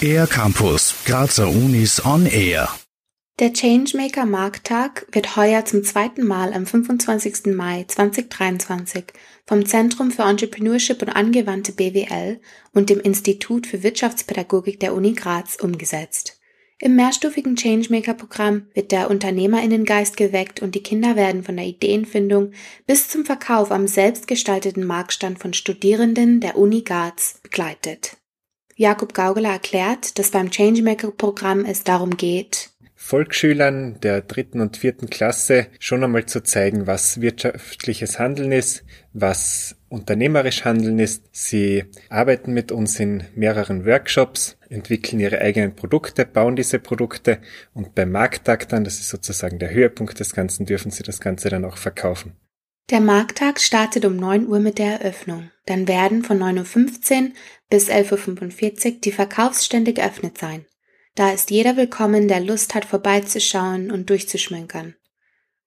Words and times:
Air 0.00 0.26
Campus, 0.26 0.94
Grazer 1.04 1.48
Unis 1.48 2.04
on 2.04 2.26
Air. 2.26 2.68
Der 3.38 3.52
Changemaker 3.52 4.24
Markttag 4.24 5.06
wird 5.12 5.36
heuer 5.36 5.64
zum 5.66 5.84
zweiten 5.84 6.26
Mal 6.26 6.54
am 6.54 6.64
25. 6.64 7.54
Mai 7.54 7.84
2023 7.86 9.04
vom 9.46 9.66
Zentrum 9.66 10.10
für 10.10 10.22
Entrepreneurship 10.22 11.02
und 11.02 11.10
angewandte 11.10 11.72
BWL 11.72 12.40
und 12.72 12.88
dem 12.88 13.00
Institut 13.00 13.66
für 13.66 13.82
Wirtschaftspädagogik 13.82 14.80
der 14.80 14.94
Uni 14.94 15.12
Graz 15.12 15.56
umgesetzt. 15.56 16.35
Im 16.78 16.94
mehrstufigen 16.94 17.56
Changemaker-Programm 17.56 18.66
wird 18.74 18.92
der 18.92 19.10
Unternehmerinnengeist 19.10 20.16
geweckt 20.18 20.60
und 20.60 20.74
die 20.74 20.82
Kinder 20.82 21.16
werden 21.16 21.42
von 21.42 21.56
der 21.56 21.64
Ideenfindung 21.64 22.52
bis 22.86 23.08
zum 23.08 23.24
Verkauf 23.24 23.70
am 23.70 23.86
selbstgestalteten 23.86 24.84
Marktstand 24.84 25.38
von 25.38 25.54
Studierenden 25.54 26.40
der 26.40 26.58
Uni 26.58 26.82
Graz 26.82 27.40
begleitet. 27.42 28.18
Jakob 28.74 29.14
Gaugeler 29.14 29.52
erklärt, 29.52 30.18
dass 30.18 30.30
beim 30.30 30.50
Changemaker-Programm 30.50 31.64
es 31.64 31.82
darum 31.82 32.18
geht, 32.18 32.68
Volksschülern 32.98 34.00
der 34.00 34.22
dritten 34.22 34.60
und 34.60 34.78
vierten 34.78 35.08
Klasse 35.08 35.66
schon 35.78 36.02
einmal 36.02 36.26
zu 36.26 36.42
zeigen, 36.42 36.86
was 36.86 37.20
wirtschaftliches 37.20 38.18
Handeln 38.18 38.52
ist, 38.52 38.84
was 39.12 39.76
unternehmerisch 39.88 40.64
Handeln 40.64 40.98
ist. 40.98 41.24
Sie 41.30 41.84
arbeiten 42.08 42.52
mit 42.52 42.72
uns 42.72 42.98
in 42.98 43.24
mehreren 43.34 43.84
Workshops, 43.84 44.56
entwickeln 44.70 45.20
ihre 45.20 45.40
eigenen 45.40 45.76
Produkte, 45.76 46.24
bauen 46.24 46.56
diese 46.56 46.78
Produkte 46.78 47.38
und 47.74 47.94
beim 47.94 48.10
Markttag 48.10 48.68
dann, 48.70 48.84
das 48.84 48.98
ist 48.98 49.10
sozusagen 49.10 49.58
der 49.58 49.70
Höhepunkt 49.70 50.18
des 50.18 50.34
Ganzen, 50.34 50.66
dürfen 50.66 50.90
sie 50.90 51.02
das 51.02 51.20
Ganze 51.20 51.50
dann 51.50 51.66
auch 51.66 51.76
verkaufen. 51.76 52.32
Der 52.90 53.00
Markttag 53.00 53.60
startet 53.60 54.04
um 54.04 54.16
9 54.16 54.46
Uhr 54.46 54.60
mit 54.60 54.78
der 54.78 55.00
Eröffnung. 55.00 55.50
Dann 55.66 55.88
werden 55.88 56.22
von 56.22 56.38
9.15 56.38 57.24
Uhr 57.24 57.32
bis 57.68 57.90
11.45 57.90 58.86
Uhr 58.86 59.00
die 59.00 59.12
Verkaufsstände 59.12 59.92
geöffnet 59.92 60.38
sein. 60.38 60.64
Da 61.16 61.30
ist 61.30 61.50
jeder 61.50 61.78
willkommen, 61.78 62.28
der 62.28 62.40
Lust 62.40 62.74
hat, 62.74 62.84
vorbeizuschauen 62.84 63.90
und 63.90 64.10
durchzuschmönkern. 64.10 64.96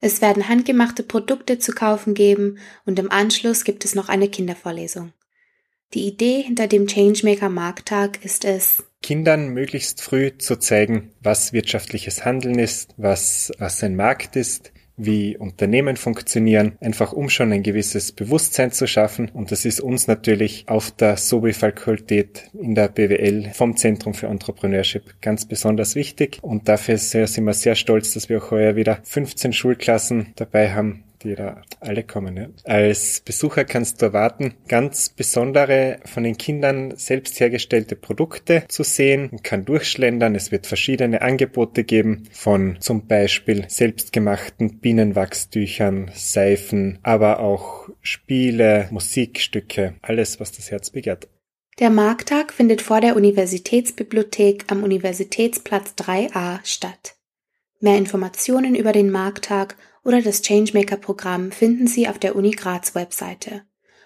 Es 0.00 0.20
werden 0.20 0.48
handgemachte 0.48 1.02
Produkte 1.02 1.58
zu 1.58 1.72
kaufen 1.72 2.14
geben 2.14 2.58
und 2.86 3.00
im 3.00 3.10
Anschluss 3.10 3.64
gibt 3.64 3.84
es 3.84 3.96
noch 3.96 4.08
eine 4.08 4.28
Kindervorlesung. 4.28 5.12
Die 5.94 6.06
Idee 6.06 6.42
hinter 6.42 6.68
dem 6.68 6.86
Changemaker 6.86 7.48
Markttag 7.48 8.24
ist 8.24 8.44
es, 8.44 8.84
Kindern 9.02 9.48
möglichst 9.48 10.00
früh 10.00 10.30
zu 10.38 10.60
zeigen, 10.60 11.12
was 11.20 11.52
wirtschaftliches 11.52 12.24
Handeln 12.24 12.60
ist, 12.60 12.94
was, 12.96 13.50
was 13.58 13.82
ein 13.82 13.96
Markt 13.96 14.36
ist, 14.36 14.72
wie 15.04 15.36
Unternehmen 15.36 15.96
funktionieren, 15.96 16.72
einfach 16.80 17.12
um 17.12 17.28
schon 17.28 17.52
ein 17.52 17.62
gewisses 17.62 18.12
Bewusstsein 18.12 18.72
zu 18.72 18.86
schaffen. 18.86 19.28
Und 19.28 19.52
das 19.52 19.64
ist 19.64 19.80
uns 19.80 20.06
natürlich 20.06 20.64
auf 20.68 20.90
der 20.90 21.16
SOBI-Fakultät 21.16 22.50
in 22.52 22.74
der 22.74 22.88
BWL 22.88 23.50
vom 23.52 23.76
Zentrum 23.76 24.14
für 24.14 24.26
Entrepreneurship 24.26 25.20
ganz 25.20 25.46
besonders 25.46 25.94
wichtig. 25.94 26.38
Und 26.42 26.68
dafür 26.68 26.98
sind 26.98 27.44
wir 27.44 27.54
sehr 27.54 27.74
stolz, 27.74 28.14
dass 28.14 28.28
wir 28.28 28.42
auch 28.42 28.50
heuer 28.50 28.76
wieder 28.76 28.98
15 29.04 29.52
Schulklassen 29.52 30.32
dabei 30.36 30.72
haben, 30.72 31.04
die 31.22 31.34
da 31.34 31.62
alle 31.80 32.02
kommen. 32.02 32.36
Ja. 32.36 32.48
Als 32.64 33.20
Besucher 33.20 33.64
kannst 33.64 34.00
du 34.00 34.06
erwarten, 34.06 34.54
ganz 34.68 35.08
besondere 35.08 35.98
von 36.04 36.24
den 36.24 36.36
Kindern 36.36 36.96
selbst 36.96 37.38
hergestellte 37.40 37.96
Produkte 37.96 38.64
zu 38.68 38.82
sehen. 38.82 39.28
Man 39.30 39.42
kann 39.42 39.64
durchschlendern. 39.64 40.34
Es 40.34 40.52
wird 40.52 40.66
verschiedene 40.66 41.22
Angebote 41.22 41.84
geben 41.84 42.24
von 42.32 42.76
zum 42.80 43.06
Beispiel 43.06 43.64
selbstgemachten 43.68 44.78
Bienenwachstüchern, 44.80 46.10
Seifen, 46.14 46.98
aber 47.02 47.40
auch 47.40 47.88
Spiele, 48.00 48.88
Musikstücke, 48.90 49.94
alles, 50.02 50.40
was 50.40 50.52
das 50.52 50.70
Herz 50.70 50.90
begehrt. 50.90 51.28
Der 51.78 51.90
Markttag 51.90 52.52
findet 52.52 52.82
vor 52.82 53.00
der 53.00 53.16
Universitätsbibliothek 53.16 54.66
am 54.68 54.82
Universitätsplatz 54.82 55.94
3a 55.96 56.60
statt. 56.64 57.16
Mehr 57.80 57.96
Informationen 57.96 58.74
über 58.74 58.92
den 58.92 59.10
Markttag 59.10 59.76
oder 60.04 60.22
das 60.22 60.42
Changemaker-Programm 60.42 61.52
finden 61.52 61.86
Sie 61.86 62.08
auf 62.08 62.18
der 62.18 62.36
Uni 62.36 62.50
Graz 62.50 62.94
Webseite. 62.94 63.62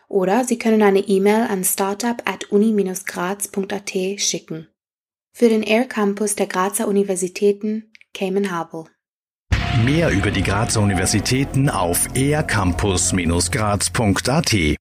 Oder 0.08 0.44
Sie 0.44 0.58
können 0.58 0.82
eine 0.82 1.00
E-Mail 1.00 1.48
an 1.48 1.64
startup 1.64 2.22
at 2.24 2.50
uni-graz.at 2.50 4.20
schicken. 4.20 4.68
Für 5.32 5.48
den 5.48 5.62
Air 5.62 5.86
Campus 5.86 6.36
der 6.36 6.46
Grazer 6.46 6.88
Universitäten, 6.88 7.92
Cayman 8.14 8.50
Harbour. 8.50 8.88
Mehr 9.84 10.10
über 10.10 10.30
die 10.30 10.42
Grazer 10.42 10.80
Universitäten 10.80 11.68
auf 11.68 12.08
aircampus-graz.at 12.14 14.54